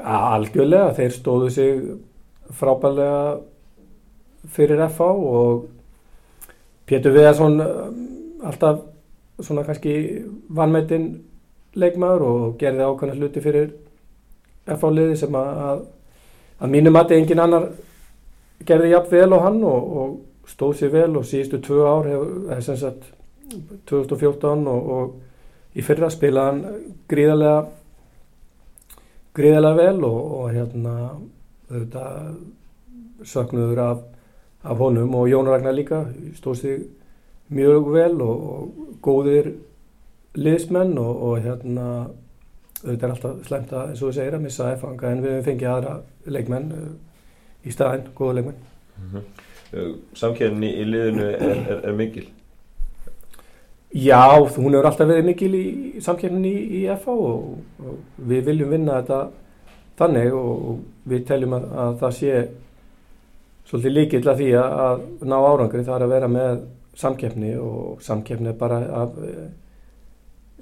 Algjörlega, 0.00 0.94
þeir 0.96 1.12
stóðu 1.12 1.50
sig 1.52 1.82
frábælega 2.56 3.40
fyrir 4.54 4.80
FH 4.86 5.08
og 5.34 5.66
Pétur 6.88 7.12
Viðarsson 7.12 7.60
alltaf 7.60 8.80
svona 9.40 9.66
kannski 9.66 9.92
vanmetinn 10.48 11.10
leikmaður 11.76 12.24
og 12.26 12.56
gerði 12.60 12.86
ákveðna 12.86 13.18
hluti 13.18 13.42
fyrir 13.44 13.74
FH-liði 14.70 15.18
sem 15.20 15.36
að, 15.36 15.84
að, 16.60 16.66
að 16.66 16.70
mínu 16.74 16.92
mati 16.94 17.16
engin 17.16 17.40
annar 17.42 17.70
gerði 18.66 18.92
jafn 18.92 19.10
vel 19.10 19.32
á 19.32 19.38
hann 19.46 19.62
og, 19.64 19.96
og 20.00 20.50
stóð 20.50 20.76
sér 20.80 20.92
vel 20.94 21.16
og 21.16 21.26
síðustu 21.26 21.60
tvö 21.64 21.82
ár 21.88 22.08
hefur 22.10 22.62
sem 22.62 22.76
sagt 22.76 23.10
2014 23.90 24.66
og, 24.70 24.90
og 24.90 25.76
í 25.78 25.84
fyrra 25.86 26.10
spilaðan 26.10 26.62
gríðarlega 27.10 27.66
gríðarlega 29.36 29.78
vel 29.78 30.04
og, 30.04 30.20
og 30.40 30.54
hérna 30.54 30.94
auðvitað 31.70 33.26
söknuður 33.30 33.82
af, 33.84 33.98
af 34.62 34.80
honum 34.80 35.14
og 35.14 35.28
Jón 35.30 35.50
Ragnar 35.50 35.76
líka 35.76 36.04
stóð 36.38 36.56
sig 36.62 36.80
mjög 37.50 37.92
vel 37.94 38.22
og, 38.22 38.70
góðir 39.00 39.54
liðsmenn 40.36 40.98
og 41.00 41.38
hérna 41.40 41.86
auðvitað 42.84 43.06
er 43.06 43.14
alltaf 43.14 43.46
slemt 43.46 43.72
að 43.72 43.88
eins 43.90 44.02
og 44.02 44.08
þú 44.08 44.16
segir 44.16 44.36
að 44.36 44.44
missa 44.46 44.72
F-fanga 44.74 45.12
en 45.12 45.22
við 45.24 45.36
hefum 45.36 45.46
fengið 45.50 45.72
aðra 45.74 45.94
leikmenn 46.36 46.68
uh, 46.76 46.90
í 47.64 47.74
staðinn, 47.74 48.10
góða 48.16 48.36
leikmenn 48.38 48.60
mm 48.96 49.08
-hmm. 49.14 49.96
Samkjörni 50.18 50.70
í 50.80 50.84
liðinu 50.84 51.26
er, 51.30 51.58
er, 51.70 51.84
er 51.88 51.92
mikil 51.94 52.26
Já, 53.90 54.38
hún 54.38 54.74
hefur 54.74 54.86
alltaf 54.86 55.08
verið 55.08 55.24
mikil 55.24 55.54
í 55.54 56.00
samkjörnin 56.00 56.44
í, 56.46 56.56
í 56.78 56.80
FH 56.94 57.08
og, 57.10 57.56
og 57.82 58.26
við 58.30 58.44
viljum 58.46 58.70
vinna 58.70 59.00
þetta 59.00 59.30
þannig 59.98 60.34
og, 60.34 60.76
við 61.10 61.24
teljum 61.26 61.56
að, 61.56 61.64
að 61.84 61.96
það 62.02 62.12
sé 62.18 62.36
svolítið 63.66 63.96
líkill 63.96 64.28
að 64.28 64.38
því 64.42 64.52
að, 64.60 64.76
að 64.84 65.02
ná 65.32 65.36
árangri 65.38 65.82
það 65.82 65.96
er 65.96 66.04
að 66.04 66.14
vera 66.14 66.28
með 66.30 66.62
samkeppni 67.00 67.50
og 67.58 68.04
samkeppni 68.04 68.52
er 68.52 68.56
bara 68.60 68.78
af 69.00 69.18
eh, 69.26 69.50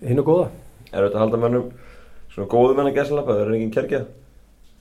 hinn 0.08 0.22
og 0.22 0.28
góða. 0.28 0.48
Er 0.92 1.04
þetta 1.04 1.18
að 1.18 1.22
halda 1.26 1.42
mennum 1.44 1.70
svona 2.32 2.50
góðu 2.52 2.76
menn 2.76 2.90
að 2.90 2.98
gæslappa, 3.00 3.34
það 3.34 3.44
er 3.44 3.54
enginn 3.56 3.74
kerkja? 3.74 4.02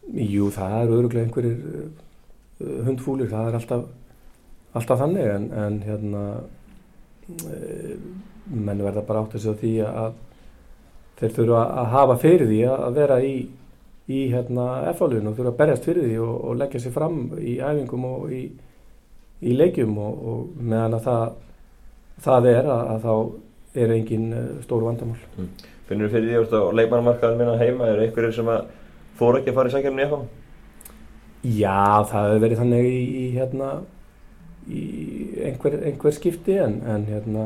Jú, 0.08 0.50
það 0.56 0.78
eru 0.82 1.00
öruglega 1.02 1.28
einhverjir 1.28 1.58
uh, 1.58 2.86
hundfúlir, 2.88 3.30
það 3.32 3.50
er 3.50 3.58
alltaf, 3.60 3.84
alltaf 4.78 5.02
þannig 5.02 5.32
en, 5.34 5.50
en 5.66 5.82
hérna 5.84 6.24
uh, 6.38 7.94
menn 8.48 8.84
verða 8.86 9.04
bara 9.08 9.26
átt 9.26 9.36
að 9.36 9.44
segja 9.44 9.60
því 9.62 9.74
að 9.88 10.24
þeir 11.18 11.34
þurfa 11.40 11.64
að 11.82 11.90
hafa 11.96 12.20
fyrir 12.22 12.52
því 12.52 12.60
að 12.72 13.00
vera 13.02 13.18
í, 13.26 13.34
í 14.08 14.22
hérna 14.32 14.68
F-álun 14.94 15.28
og 15.28 15.36
þurfa 15.36 15.54
að 15.54 15.60
berjast 15.62 15.90
fyrir 15.90 16.08
því 16.08 16.20
og, 16.24 16.36
og 16.38 16.60
leggja 16.62 16.84
sér 16.84 16.96
fram 16.96 17.18
í 17.42 17.58
æfingum 17.58 18.06
og 18.08 18.36
í, 18.38 18.44
í 19.44 19.58
leikjum 19.58 19.98
og, 20.00 20.22
og 20.32 20.62
meðan 20.62 21.00
að 21.00 21.10
það, 21.10 21.26
það 22.28 22.52
er 22.54 22.70
að, 22.76 22.86
að 22.94 23.08
þá 23.08 23.82
er 23.84 23.98
engin 23.98 24.30
uh, 24.32 24.46
stór 24.64 24.88
vandamál. 24.88 25.20
Mm. 25.36 25.52
Finnur 25.88 26.12
fyrir 26.12 26.44
því 26.48 26.58
að 26.60 26.74
leikmannamarkaðin 26.82 27.40
minna 27.40 27.60
heima 27.62 27.88
er 27.92 28.04
einhverjir 28.04 28.36
sem 28.36 28.50
að 28.52 28.66
fóru 29.20 29.40
ekki 29.40 29.54
að 29.54 29.60
fara 29.60 29.72
í 29.72 29.76
sangjarni 29.76 30.04
í 30.04 30.10
FH? 30.10 30.20
Já, 31.48 32.04
það 32.10 32.28
hefur 32.28 32.44
verið 32.44 32.62
þannig 32.64 32.90
í, 32.90 33.04
í 33.22 33.26
hérna 33.38 33.70
í 34.68 34.84
einhver, 35.48 35.78
einhver 35.88 36.16
skipti 36.16 36.58
en, 36.60 36.82
en 36.84 37.06
hérna 37.08 37.46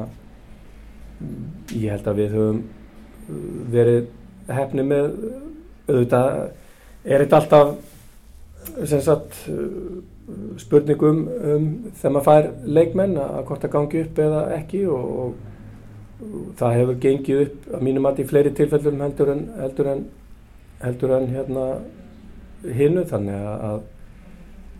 ég 1.76 1.92
held 1.94 2.10
að 2.10 2.22
við 2.22 2.36
höfum 2.38 2.62
verið 3.72 4.10
hefni 4.52 4.86
með 4.88 5.12
auðvitað 5.92 6.32
er 7.06 7.24
þetta 7.24 7.42
alltaf 7.42 7.76
sem 8.90 9.02
sagt 9.04 9.38
spurningum 10.62 11.22
um 11.28 11.70
þegar 11.98 12.14
maður 12.16 12.28
fær 12.28 12.50
leikmenn 12.80 13.16
að 13.22 13.40
hvort 13.50 13.66
það 13.66 13.74
gangi 13.76 14.04
upp 14.06 14.22
eða 14.26 14.42
ekki 14.58 14.84
og, 14.90 15.08
og 15.24 15.51
það 16.60 16.76
hefur 16.78 17.00
gengið 17.06 17.42
upp 17.46 17.70
að 17.76 17.86
mínum 17.88 18.08
að 18.10 18.22
í 18.22 18.28
fleiri 18.30 18.54
tilfellum 18.58 19.02
heldur 19.02 19.32
en 19.34 19.44
heldur 19.58 19.90
en, 19.92 20.04
heldur 20.84 21.16
en 21.18 21.30
hérna 21.32 21.66
hinnu 22.78 23.06
þannig 23.10 23.48
að, 23.52 23.64
að 23.70 23.80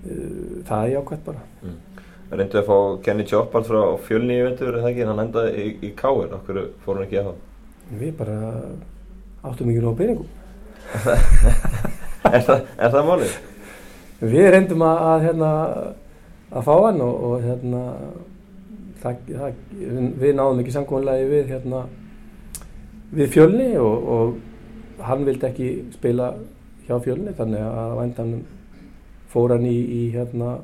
uh, 0.06 0.58
það 0.70 0.84
er 0.84 0.94
jákvæmt 0.96 1.26
bara 1.30 1.46
mm. 1.64 1.80
Reyndu 2.32 2.62
að 2.62 2.68
fá 2.70 2.78
Kenny 3.04 3.26
Choppard 3.28 3.68
frá 3.68 3.82
fjölni 4.06 4.38
í 4.40 4.44
vendur 4.46 4.78
eða 4.80 4.92
ekki, 4.92 5.08
hann 5.10 5.24
endaði 5.26 5.66
í, 5.66 5.72
í 5.90 5.94
káir 5.98 6.38
okkur 6.38 6.62
fór 6.84 7.00
hann 7.00 7.08
ekki 7.08 7.22
að 7.22 7.32
það 7.32 7.48
Við 8.02 8.14
bara 8.22 8.38
áttum 9.50 9.72
ekki 9.74 9.84
nóg 9.84 9.98
peningum 10.00 10.30
Er 12.32 12.44
það, 12.46 12.62
er 12.78 12.94
það 12.94 13.08
málið? 13.10 13.34
Við 14.22 14.48
reyndum 14.54 14.84
að, 14.86 15.00
að 15.10 15.24
hérna 15.26 15.50
að 16.52 16.68
fá 16.68 16.74
hann 16.86 17.02
og, 17.04 17.24
og 17.28 17.46
hérna 17.46 17.82
það, 19.02 19.22
það, 19.28 19.60
við 20.22 20.36
náðum 20.38 20.62
ekki 20.64 20.76
samkvæmlega 20.76 21.30
við 21.32 21.52
hérna 21.52 21.84
við 23.12 23.32
fjölni 23.36 23.70
og, 23.82 24.10
og 24.16 25.06
hann 25.08 25.26
vildi 25.28 25.48
ekki 25.48 25.70
spila 25.96 26.34
hjá 26.88 26.98
fjölni 27.04 27.34
þannig 27.38 27.66
að 27.66 27.96
væntanum 28.00 28.46
fór 29.32 29.56
hann 29.56 29.66
í, 29.68 29.78
í 29.78 30.04
hérna 30.14 30.60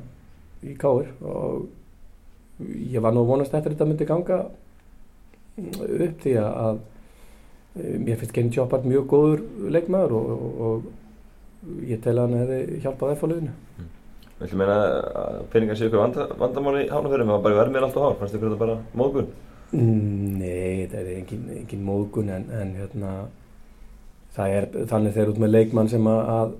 í 0.64 0.74
káir 0.78 1.10
og 1.24 1.68
ég 2.66 3.02
var 3.02 3.14
nú 3.14 3.24
vonast 3.26 3.54
eftir 3.54 3.74
þetta 3.74 3.88
myndi 3.88 4.08
ganga 4.08 4.38
upp 5.58 6.24
því 6.24 6.38
að, 6.42 6.62
að 6.64 6.80
mér 8.04 8.18
finnst 8.18 8.34
Kenny 8.34 8.54
Choppard 8.54 8.86
mjög 8.88 9.06
góður 9.10 9.44
leikmaður 9.74 10.16
og, 10.18 10.32
og, 10.32 10.58
og 10.68 11.86
ég 11.86 12.02
tel 12.02 12.16
að 12.16 12.24
hann 12.26 12.40
hefði 12.42 12.82
hjálpað 12.82 13.24
liðinu. 13.32 13.54
Mm. 13.78 13.94
Viltu 14.38 14.58
meina 14.60 14.78
að 15.18 15.40
peningar 15.52 15.78
séu 15.78 15.88
ykkur 15.88 16.02
vanda, 16.04 16.28
vandamáli 16.38 16.86
hánafjörðum 16.92 17.34
eða 17.34 17.44
bara 17.46 17.58
verð 17.58 17.74
mér 17.74 17.86
alltaf 17.88 18.06
hár? 18.06 18.16
Fannst 18.20 18.38
ykkur 18.38 18.52
þetta 18.52 18.62
bara 18.62 18.78
móðgun? 19.00 19.32
Nei, 19.72 20.86
þetta 20.86 21.00
er 21.02 21.12
engin, 21.16 21.44
engin 21.58 21.84
móðgun 21.84 22.30
en, 22.32 22.46
en 22.54 22.74
hérna, 22.78 23.14
það 24.36 24.54
er 24.58 24.68
þannig 24.92 25.16
þegar 25.16 25.32
út 25.34 25.42
með 25.42 25.54
leikmann 25.56 25.90
sem 25.90 26.06
að, 26.08 26.20
að 26.36 26.56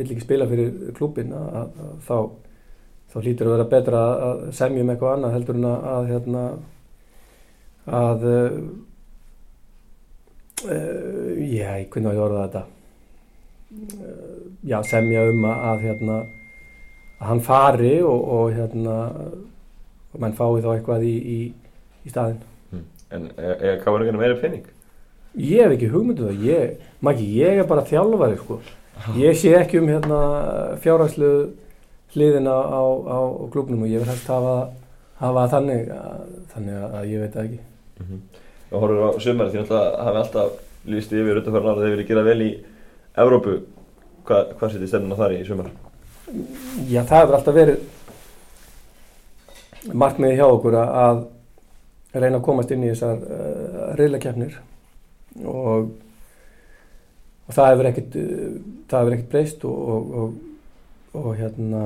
vill 0.00 0.08
ekki 0.08 0.24
spila 0.24 0.48
fyrir 0.50 0.94
klubin 0.98 1.32
að, 1.38 1.54
að 1.62 1.92
þá 2.08 2.16
þá 3.12 3.18
hlýtur 3.20 3.48
að 3.48 3.54
vera 3.56 3.68
betra 3.68 4.02
að 4.26 4.44
semja 4.56 4.84
um 4.84 4.90
eitthvað 4.92 5.16
annað 5.18 5.34
heldur 5.36 5.58
en 5.58 5.66
að, 5.68 6.06
hérna 6.08 6.44
að 8.02 8.22
uh, 8.30 8.54
uh, 10.64 11.32
já, 11.44 11.74
ég 11.82 11.90
kunna 11.92 12.14
að 12.14 12.22
orða 12.24 12.46
þetta 12.46 12.62
uh, 13.98 14.38
já, 14.64 14.78
semja 14.88 15.26
um 15.28 15.44
að 15.50 15.84
hérna 15.88 16.22
að 17.22 17.28
hann 17.30 17.42
fari 17.46 17.94
og, 18.02 18.28
og 18.36 18.52
hérna 18.56 18.98
og 20.12 20.20
mann 20.20 20.36
fái 20.36 20.60
þá 20.60 20.70
eitthvað 20.74 21.06
í, 21.08 21.14
í, 21.16 21.40
í 22.02 22.12
staðin 22.12 22.42
mm. 22.74 22.84
En 23.14 23.28
er 23.38 23.80
káðurinn 23.84 24.18
meira 24.18 24.36
pening? 24.40 24.66
Ég 25.38 25.64
hef 25.64 25.78
ekki 25.78 25.88
hugmyndu 25.88 26.26
um 26.26 26.32
það, 26.32 26.46
ég, 26.50 26.86
maki, 27.00 27.28
ég 27.38 27.62
er 27.62 27.68
bara 27.68 27.86
þjálfari 27.88 28.36
sko, 28.42 28.58
ég 29.16 29.38
sé 29.40 29.54
ekki 29.56 29.80
um 29.80 29.88
hérna 29.88 30.18
fjárhagslu 30.82 31.32
hliðina 32.12 32.52
á, 32.52 32.82
á, 32.84 33.20
á 33.24 33.44
klubnum 33.52 33.86
og 33.86 33.92
ég 33.92 34.02
vil 34.02 34.10
hægt 34.10 34.28
hafa, 34.28 34.56
hafa 35.22 35.46
þannig, 35.54 35.88
að, 35.96 36.26
þannig 36.52 36.82
að 36.88 37.06
ég 37.08 37.24
veit 37.24 37.38
ekki. 37.44 37.60
Mm 38.00 38.10
-hmm. 38.10 38.20
Og 38.72 38.84
horfum 38.84 39.08
á 39.08 39.10
sumari 39.20 39.50
því 39.54 39.62
að 39.62 39.88
hafi 40.04 40.20
alltaf 40.24 40.50
líst 40.84 41.12
yfir 41.12 41.40
auðvitað 41.40 41.70
að 41.70 41.80
þeir 41.80 41.94
vilja 41.94 42.08
gera 42.10 42.26
vel 42.28 42.42
í 42.42 42.50
Evrópu. 43.16 43.56
Hva, 44.26 44.44
hvað 44.58 44.72
setið 44.72 44.88
stefnuna 44.88 45.16
þar 45.16 45.32
í 45.32 45.44
sumar? 45.48 45.72
Já, 46.88 47.02
það 47.04 47.18
hefur 47.18 47.34
alltaf 47.36 47.56
verið 47.56 47.80
markmiði 49.92 50.38
hjá 50.38 50.46
okkur 50.46 50.76
að 50.78 51.18
reyna 52.14 52.38
að 52.38 52.46
komast 52.46 52.72
inn 52.72 52.84
í 52.86 52.92
þessar 52.92 53.18
uh, 53.24 53.90
reyðleikjafnir 53.98 54.56
og, 55.48 55.90
og 57.48 57.52
það 57.56 57.70
hefur 57.72 57.90
ekkert, 57.90 58.16
það 58.88 58.98
hefur 59.02 59.16
ekkert 59.16 59.30
breyst 59.34 59.66
og, 59.68 60.16
og, 60.22 60.28
og 61.20 61.30
hérna 61.40 61.82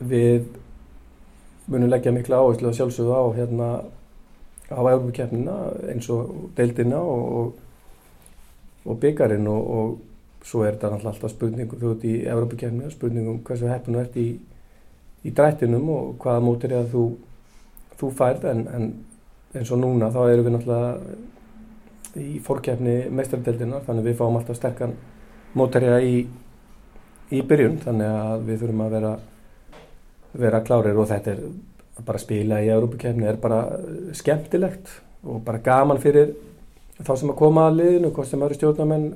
við 0.00 0.48
munum 1.70 1.90
leggja 1.92 2.14
mikla 2.14 2.42
áherslu 2.42 2.70
að 2.70 2.78
sjálfsögðu 2.80 3.14
á 3.14 3.24
hérna 3.38 3.72
á 4.70 4.80
Európa-keppnina 4.80 5.56
eins 5.90 6.06
og 6.10 6.50
deildina 6.58 6.98
og, 7.02 7.58
byggarinn 9.02 9.46
og 9.50 9.98
svo 10.44 10.64
er 10.64 10.76
þetta 10.76 10.96
alltaf 10.96 11.32
spurningum 11.32 11.80
þú 11.80 11.94
ert 11.94 12.06
í 12.08 12.14
Európa-keppnina 12.24 12.92
spurningum 12.92 13.42
hversu 13.46 13.68
heppinu 13.70 14.00
ert 14.00 14.16
í, 14.20 14.28
í 15.24 15.32
drættinum 15.36 15.88
og 15.94 16.12
hvaða 16.22 16.44
mótir 16.44 16.74
er 16.74 16.84
að 16.84 16.94
þú, 16.94 17.04
þú 18.00 18.12
færð. 18.18 18.46
En, 18.52 18.62
en 18.74 18.90
eins 19.54 19.72
og 19.74 19.82
núna 19.82 20.12
þá 20.14 20.20
erum 20.28 20.46
við 20.46 20.56
náttúrulega 20.56 22.20
í 22.20 22.38
fórkjæfni 22.42 22.94
meistardeldinar 23.14 23.84
þannig 23.86 24.08
við 24.08 24.16
fáum 24.18 24.38
alltaf 24.38 24.58
sterkan 24.58 24.96
mótarja 25.54 25.98
í, 26.02 26.24
í 27.30 27.42
byrjun 27.46 27.78
þannig 27.84 28.14
að 28.22 28.46
við 28.48 28.64
þurfum 28.64 28.86
að 28.86 28.96
vera 28.96 29.12
vera 30.32 30.62
klárir. 30.64 30.96
Og 30.96 31.08
þetta 31.10 31.34
er 31.34 31.42
bara 32.06 32.18
að 32.18 32.24
spila 32.24 32.60
í 32.62 32.70
Európa-kjæfni 32.72 33.28
er 33.28 33.40
bara 33.40 33.64
skemmtilegt 34.16 34.92
og 35.26 35.42
bara 35.44 35.60
gaman 35.62 36.00
fyrir 36.00 36.32
þá 37.00 37.12
sem 37.16 37.32
að 37.32 37.40
koma 37.40 37.66
að 37.68 37.80
liðinu, 37.80 38.12
hvort 38.14 38.28
sem 38.28 38.42
eru 38.44 38.56
stjórnamenn 38.56 39.10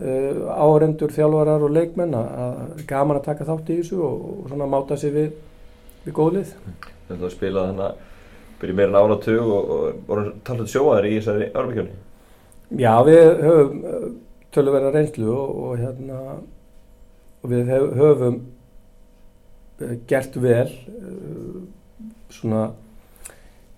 uh, 0.00 0.40
árendur, 0.54 1.12
þjálfarar 1.14 1.66
og 1.66 1.74
leikmenn 1.74 2.16
að 2.18 2.82
gaman 2.88 3.20
að 3.20 3.28
taka 3.28 3.46
þátt 3.48 3.70
í 3.70 3.78
þessu 3.82 4.00
og, 4.04 4.24
og 4.30 4.50
svona 4.50 4.70
máta 4.70 4.98
sig 5.00 5.14
við, 5.14 5.30
við 6.06 6.16
góðlið. 6.18 6.56
Þetta 7.08 7.22
var 7.22 7.34
spilað 7.34 7.70
þannig 7.70 7.86
að 7.88 8.02
byrja 8.60 8.78
meira 8.78 8.90
en 8.90 8.98
áratug 9.00 9.52
og, 9.58 9.72
og 9.76 10.02
voru 10.08 10.34
talað 10.46 10.72
sjóaðar 10.72 11.08
í 11.08 11.14
þessari 11.18 11.50
árbyggjörni? 11.52 11.98
Já, 12.80 12.92
við 13.06 13.24
höfum 13.44 13.84
uh, 13.84 14.06
tölverða 14.54 14.92
reynslu 14.94 15.30
og, 15.34 15.56
og 15.64 15.82
hérna 15.82 16.20
og 17.44 17.52
við 17.52 17.74
höfum 17.98 18.38
uh, 19.82 19.94
gert 20.08 20.38
vel 20.40 20.70
uh, 20.70 21.60
svona 22.32 22.70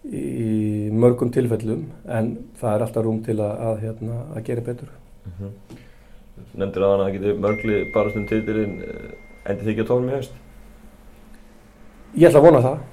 í 0.06 0.88
mörgum 0.94 1.32
tilfellum 1.35 1.88
en 2.04 2.37
það 2.61 2.75
er 2.76 2.85
alltaf 2.85 3.04
rúm 3.04 3.18
til 3.26 3.40
að, 3.40 3.56
að, 3.68 3.80
hérna, 3.82 4.20
að 4.37 4.44
gera 4.46 4.66
betur 4.68 4.92
mm 4.92 5.32
-hmm. 5.38 5.82
Nefndir 6.56 6.84
að 6.84 6.94
hana 6.94 7.12
geti 7.14 7.36
mörgli 7.40 7.78
bara 7.94 8.12
stund 8.12 8.28
títilinn 8.30 8.78
endi 9.46 9.62
þig 9.62 9.72
ekki 9.74 9.84
að 9.84 9.90
tónum 9.90 10.10
í 10.10 10.16
haust? 10.16 10.36
Ég 12.16 12.28
ætla 12.28 12.40
að 12.42 12.46
vona 12.48 12.62
það 12.64 12.84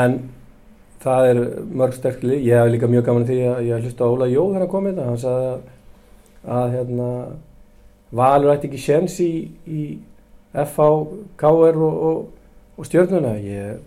en 0.00 0.18
það 1.04 1.30
er 1.30 1.40
mörg 1.80 1.96
sterkli 1.96 2.38
ég 2.46 2.60
hef 2.60 2.70
líka 2.72 2.90
mjög 2.90 3.08
gaman 3.08 3.26
því 3.28 3.38
að 3.50 3.64
ég 3.68 3.84
hlusta 3.84 4.06
á 4.06 4.12
Óla 4.12 4.28
Jó 4.30 4.44
þegar 4.46 4.64
hann 4.64 4.72
komið 4.72 5.00
hann 5.04 5.20
sagði 5.20 5.50
að, 5.50 5.64
að 6.58 6.76
hérna, 6.78 7.08
Valur 8.14 8.52
ætti 8.54 8.68
ekki 8.70 8.80
séns 8.80 9.16
í, 9.24 9.32
í 9.66 9.82
FH, 10.54 10.86
KR 11.40 11.80
og, 11.82 11.96
og, 12.08 12.20
og 12.78 12.88
stjórnuna 12.88 13.34
ég 13.42 13.82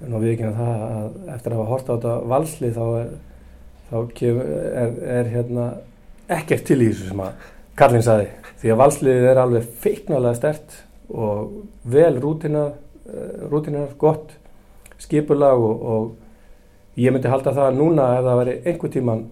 en 0.00 0.16
á 0.16 0.18
viðkynna 0.22 0.52
það 0.56 0.84
að 0.86 1.16
eftir 1.34 1.52
að 1.52 1.58
hafa 1.58 1.70
horta 1.74 1.92
á 1.92 1.96
þetta 1.96 2.12
valsli 2.32 2.70
þá 2.76 2.84
er, 3.00 3.08
þá 3.90 3.96
er, 4.30 4.94
er 5.18 5.32
hérna 5.34 5.66
ekkert 6.30 6.64
til 6.68 6.78
í 6.78 6.92
þessu 6.92 7.10
sem 7.10 7.24
að 7.26 7.48
Karlinn 7.80 8.04
saði 8.04 8.28
því 8.60 8.72
að 8.74 8.80
valsliðið 8.82 9.26
er 9.30 9.38
alveg 9.40 9.68
feiknalega 9.80 10.36
stert 10.36 10.74
og 11.10 11.54
vel 11.90 12.12
rútinað, 12.20 12.74
eh, 13.08 13.46
rútinað 13.48 13.94
gott 13.98 14.34
skipulag 15.00 15.62
og, 15.64 15.82
og 15.94 17.00
ég 17.00 17.14
myndi 17.14 17.30
halda 17.32 17.54
það 17.56 17.78
núna 17.78 18.06
ef 18.18 18.24
það 18.26 18.40
veri 18.42 18.56
einhver 18.68 18.92
tíman 18.92 19.26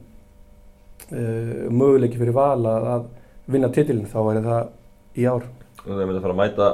uh, 1.12 1.64
möguleiki 1.68 2.20
fyrir 2.20 2.36
val 2.36 2.60
að, 2.64 2.90
að 2.94 3.08
vinna 3.52 3.72
titilin 3.74 4.08
þá 4.08 4.18
væri 4.30 4.44
það 4.46 5.18
í 5.18 5.26
ár 5.28 5.48
það 5.82 6.04
myndi 6.04 6.20
að 6.20 6.26
fara 6.26 6.36
að 6.36 6.42
mæta 6.42 6.70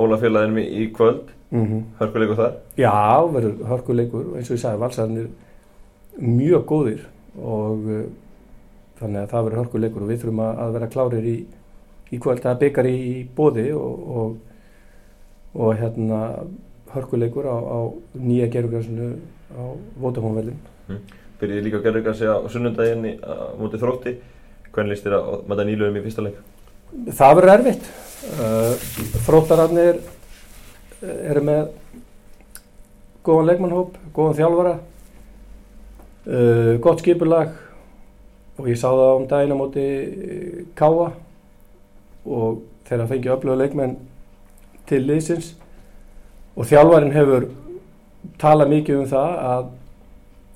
Ólafélaginu 0.00 0.62
í 0.62 0.84
kvöld 0.94 1.32
mm 1.50 1.64
-hmm. 1.66 1.80
hörkuleikur 1.98 2.36
þar? 2.38 2.52
Já, 2.78 2.92
verður 3.34 3.64
hörkuleikur 3.72 4.26
eins 4.36 4.50
og 4.50 4.56
ég 4.56 4.62
sagði, 4.62 4.80
valsarnir 4.84 5.30
mjög 6.18 6.66
góðir 6.66 7.06
og 7.36 7.88
uh, 7.88 8.04
þannig 9.00 9.22
að 9.22 9.32
það 9.32 9.46
verður 9.46 9.62
hörkuleikur 9.62 10.04
og 10.04 10.10
við 10.10 10.22
þurfum 10.22 10.42
að, 10.44 10.60
að 10.64 10.74
vera 10.76 10.90
klárir 10.94 11.28
í, 11.30 11.36
í 12.10 12.20
kvöld 12.22 12.42
það 12.44 12.60
byggar 12.64 12.90
í, 12.90 12.98
bóði 13.36 13.66
og, 13.76 14.10
og, 14.20 14.34
og 15.56 15.72
hérna 15.80 16.20
hörkuleikur 16.94 17.48
á, 17.48 17.56
á 17.56 17.78
nýja 18.18 18.50
gerðugransinu 18.52 19.10
á 19.54 19.62
Votafónveldin 20.02 20.60
mm. 20.90 21.00
Byrjiði 21.40 21.64
líka 21.64 21.80
gerðugransi 21.84 22.28
á 22.28 22.36
sunnundaginni 22.52 23.14
móti 23.56 23.80
þrótti 23.80 24.18
hvernig 24.70 24.94
líst 24.94 25.06
þér 25.06 25.16
að 25.18 25.46
mæta 25.50 25.66
nýluðum 25.66 25.98
í 25.98 26.04
fyrsta 26.04 26.24
leik? 26.26 26.40
Það 27.16 27.36
verður 27.38 27.54
erfitt 27.54 27.88
uh, 28.42 28.90
þróttararnir 29.26 30.00
eru 31.00 31.42
með 31.46 31.70
góðan 33.24 33.50
leikmannhóp, 33.50 33.96
góðan 34.16 34.38
þjálfara 34.38 34.74
uh, 36.26 36.74
gott 36.84 37.02
skipulag 37.02 37.56
og 38.58 38.68
ég 38.68 38.78
sá 38.80 38.88
það 38.88 39.16
um 39.16 39.26
daginn 39.30 39.54
á 39.54 39.60
móti 39.60 39.86
uh, 39.86 40.60
Káa. 40.78 41.10
Og 42.30 42.62
þeirra 42.88 43.08
fengið 43.08 43.34
öfluga 43.36 43.62
leikmenn 43.62 43.96
til 44.90 45.02
liðsins. 45.06 45.54
Og 46.58 46.66
þjálfarin 46.68 47.14
hefur 47.14 47.48
talað 48.40 48.74
mikið 48.74 49.00
um 49.00 49.10
það 49.10 49.36
að 49.50 49.68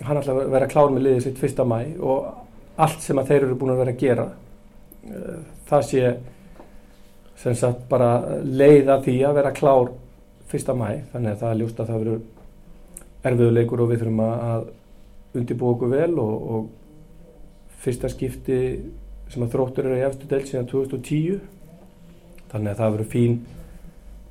hann 0.05 0.21
ætla 0.21 0.35
að 0.35 0.53
vera 0.53 0.71
klár 0.71 0.93
með 0.93 1.07
liðið 1.07 1.27
sitt 1.29 1.41
fyrsta 1.41 1.65
mæ 1.69 1.79
og 2.03 2.27
allt 2.85 3.03
sem 3.05 3.19
að 3.21 3.31
þeir 3.31 3.47
eru 3.47 3.59
búin 3.59 3.73
að 3.75 3.83
vera 3.83 3.95
að 3.95 4.01
gera 4.03 4.25
uh, 4.29 5.43
það 5.71 5.85
sé 5.91 6.15
sem 7.41 7.57
sagt 7.59 7.85
bara 7.91 8.41
leiða 8.45 9.01
því 9.05 9.17
að 9.29 9.37
vera 9.39 9.53
klár 9.55 9.93
fyrsta 10.51 10.75
mæ 10.77 10.89
þannig 11.13 11.31
að 11.33 11.43
það 11.43 11.51
er 11.51 11.61
ljúst 11.61 11.81
að 11.81 11.93
það 11.93 12.03
verður 12.03 12.23
erfiðuleikur 13.31 13.83
og 13.85 13.91
við 13.91 14.03
þurfum 14.03 14.25
að 14.25 14.67
undirbúa 15.35 15.75
okkur 15.75 15.95
vel 15.95 16.13
og, 16.23 16.35
og 16.55 16.67
fyrsta 17.85 18.11
skipti 18.13 18.61
sem 19.33 19.45
að 19.45 19.55
þróttur 19.55 19.89
eru 19.89 20.01
í 20.01 20.07
eftir 20.07 20.31
del 20.31 20.43
síðan 20.49 20.71
2010 20.71 21.41
þannig 22.53 22.73
að 22.73 22.81
það 22.81 22.97
verður 22.97 23.13
fín 23.13 23.39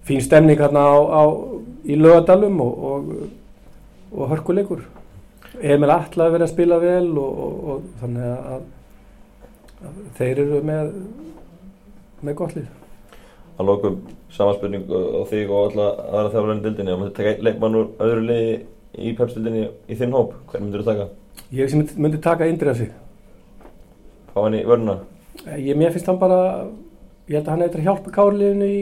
fín 0.07 0.23
stemning 0.23 0.59
hérna 0.59 0.83
á, 0.83 0.95
á, 0.99 1.23
í 1.87 1.97
lögadalum 1.99 2.59
og, 2.63 2.83
og, 2.89 3.11
og 4.13 4.31
hörkuleikur. 4.33 4.83
Emil 5.61 5.91
Atla 5.93 6.27
verður 6.31 6.47
að 6.47 6.53
spila 6.53 6.79
vel 6.81 7.11
og 7.21 7.85
þannig 8.01 8.31
að, 8.33 8.63
að 9.87 9.99
þeir 10.17 10.41
eru 10.43 10.63
með 10.67 10.95
með 12.23 12.37
gott 12.39 12.55
lið. 12.57 12.69
Að 13.53 13.69
lókum 13.69 13.97
samanspurning 14.33 14.87
á 14.89 15.21
þig 15.29 15.51
og 15.51 15.67
alla 15.69 15.89
aðra 16.07 16.31
þjálfurinn 16.33 16.63
dildinni 16.63 16.93
og 16.93 17.01
maður 17.01 17.15
taka 17.19 17.33
leikmann 17.45 17.77
úr 17.77 17.89
öðru 18.01 18.23
liði 18.29 18.53
í 18.93 19.13
pepstildinni 19.17 19.67
í 19.67 19.97
þinn 19.99 20.15
hóp, 20.15 20.33
hvern 20.49 20.65
myndur 20.65 20.83
þú 20.83 20.89
taka? 20.89 21.07
Ég 21.53 21.69
sem 21.69 21.83
myndi 22.01 22.21
taka 22.21 22.47
Indriðasi 22.49 22.89
Há 24.33 24.39
hann 24.41 24.57
í 24.57 24.63
vörnuna? 24.65 24.97
Eh, 25.45 25.59
ég, 25.69 25.77
mér 25.77 25.93
finnst 25.93 26.09
hann 26.09 26.21
bara 26.21 26.39
ég 27.27 27.37
held 27.37 27.47
að 27.47 27.51
hann 27.53 27.65
eitthvað 27.65 27.87
hjálpa 27.87 28.13
kárliðinu 28.13 28.69
í, 28.69 28.81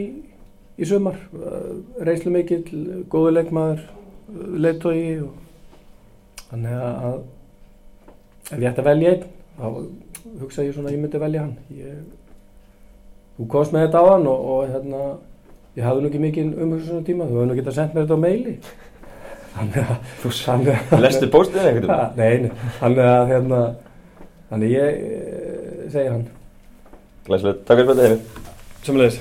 í 0.81 0.87
sumar 0.87 1.17
eh, 1.35 1.73
reynslu 2.07 2.31
mikill, 2.33 2.63
góðu 3.11 3.35
leikmaður 3.35 3.83
leittói 4.61 5.21
og 5.25 5.35
þannig 6.49 6.81
að 6.87 7.19
ef 8.51 8.57
ég 8.57 8.69
ætti 8.71 8.83
að 8.83 8.89
velja 8.89 9.13
einn 9.15 9.27
þá 9.57 9.67
hugsa 10.41 10.65
ég 10.65 10.75
svona 10.75 10.91
að 10.91 10.95
ég 10.95 11.03
myndi 11.03 11.21
velja 11.21 11.43
hann 11.45 11.53
ég 11.75 11.99
þú 13.37 13.47
komst 13.51 13.75
með 13.75 13.85
þetta 13.87 14.01
á 14.01 14.05
hann 14.11 14.29
og, 14.31 14.47
og 14.53 14.71
hérna, 14.71 15.03
ég 15.77 15.87
hafði 15.87 16.03
nú 16.03 16.11
ekki 16.11 16.23
mikið 16.25 16.55
umhengsunum 16.65 17.05
tíma, 17.07 17.27
þú 17.29 17.39
hefði 17.39 17.51
nú 17.51 17.59
getað 17.59 17.77
sendt 17.77 17.95
mér 17.95 18.07
þetta 18.07 18.19
á 18.19 18.25
meili 18.25 18.57
þú 20.21 21.01
lestu 21.03 21.27
bóstið 21.31 21.61
eða 21.61 21.71
eitthvað? 21.71 22.19
Nei, 22.19 22.51
þannig 22.79 23.09
að 23.11 23.23
hérna, 23.33 23.61
þannig 24.51 24.75
ég 24.77 25.01
segja 25.93 26.15
hann. 26.15 26.27
Glæsilegt, 27.27 27.65
takk 27.67 27.81
fyrir 27.81 27.91
þetta 27.91 28.07
hefur 28.09 28.49
Sjömmulegis 28.81 29.19